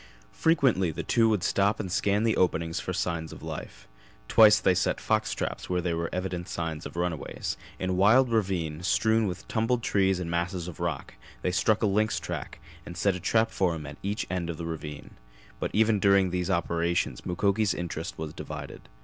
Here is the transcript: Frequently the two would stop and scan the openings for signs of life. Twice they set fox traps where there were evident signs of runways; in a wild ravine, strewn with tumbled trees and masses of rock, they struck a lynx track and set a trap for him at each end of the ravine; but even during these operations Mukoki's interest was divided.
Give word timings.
Frequently 0.33 0.89
the 0.89 1.03
two 1.03 1.29
would 1.29 1.43
stop 1.43 1.79
and 1.79 1.91
scan 1.91 2.23
the 2.23 2.35
openings 2.35 2.79
for 2.79 2.91
signs 2.91 3.31
of 3.31 3.43
life. 3.43 3.87
Twice 4.27 4.59
they 4.59 4.73
set 4.73 4.99
fox 4.99 5.31
traps 5.35 5.69
where 5.69 5.79
there 5.79 5.95
were 5.95 6.09
evident 6.11 6.49
signs 6.49 6.87
of 6.87 6.95
runways; 6.95 7.55
in 7.77 7.91
a 7.91 7.93
wild 7.93 8.31
ravine, 8.31 8.81
strewn 8.81 9.27
with 9.27 9.47
tumbled 9.47 9.83
trees 9.83 10.19
and 10.19 10.27
masses 10.31 10.67
of 10.67 10.79
rock, 10.79 11.13
they 11.43 11.51
struck 11.51 11.83
a 11.83 11.85
lynx 11.85 12.19
track 12.19 12.57
and 12.83 12.97
set 12.97 13.13
a 13.13 13.19
trap 13.19 13.51
for 13.51 13.75
him 13.75 13.85
at 13.85 13.99
each 14.01 14.25
end 14.27 14.49
of 14.49 14.57
the 14.57 14.65
ravine; 14.65 15.11
but 15.59 15.69
even 15.71 15.99
during 15.99 16.31
these 16.31 16.49
operations 16.49 17.23
Mukoki's 17.23 17.75
interest 17.75 18.17
was 18.17 18.33
divided. 18.33 18.89